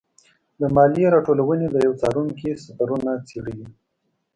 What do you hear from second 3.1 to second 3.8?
څېړلي.